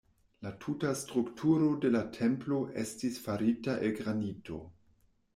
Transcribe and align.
La 0.45 0.51
tuta 0.61 0.93
strukturo 1.01 1.67
de 1.83 1.91
la 1.95 1.99
templo 2.15 2.61
estis 2.83 3.19
farita 3.27 3.75
el 3.89 3.93
granito. 3.99 4.57